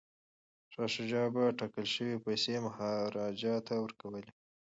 [0.73, 4.23] شاه شجاع به ټاکل شوې پیسې مهاراجا ته ورکوي.